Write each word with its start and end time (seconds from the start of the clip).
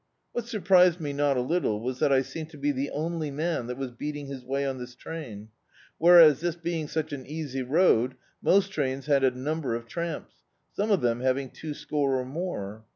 What 0.31 0.47
surprised 0.47 0.99
me 0.99 1.13
not 1.13 1.37
a 1.37 1.41
little 1.41 1.79
was 1.79 1.99
that 1.99 2.11
I 2.11 2.23
seemed 2.23 2.49
to 2.49 2.57
be 2.57 2.71
the 2.71 2.89
only 2.89 3.29
man 3.29 3.67
that 3.67 3.77
was 3.77 3.91
beating 3.91 4.25
his 4.25 4.43
way 4.43 4.65
on 4.65 4.79
this 4.79 4.95
train, 4.95 5.49
whereas, 5.99 6.39
this 6.39 6.55
be 6.55 6.79
ing 6.79 6.87
such 6.87 7.13
an 7.13 7.23
easy 7.27 7.61
road, 7.61 8.15
most 8.41 8.71
trains 8.71 9.05
had 9.05 9.23
a 9.23 9.29
number 9.29 9.75
of 9.75 9.85
tramps, 9.85 10.37
some 10.73 10.89
of 10.89 11.01
them 11.01 11.19
having 11.19 11.51
two 11.51 11.75
score 11.75 12.15
or 12.19 12.25
more. 12.25 12.83